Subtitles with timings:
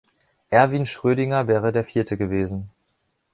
[0.49, 2.71] Erwin Schrödinger wäre der vierte gewesen.